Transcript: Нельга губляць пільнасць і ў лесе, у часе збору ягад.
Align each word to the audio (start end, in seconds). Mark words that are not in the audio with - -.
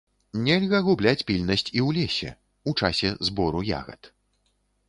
Нельга 0.45 0.79
губляць 0.87 1.25
пільнасць 1.27 1.65
і 1.65 1.79
ў 1.87 1.97
лесе, 1.99 2.31
у 2.73 2.75
часе 2.81 3.15
збору 3.29 3.59
ягад. 3.83 4.15